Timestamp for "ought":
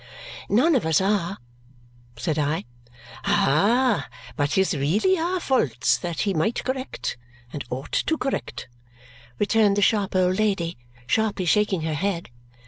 7.69-7.91